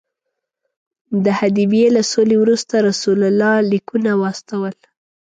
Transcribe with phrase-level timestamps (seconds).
[1.23, 4.75] د حدیبیې له سولې وروسته رسول الله لیکونه واستول.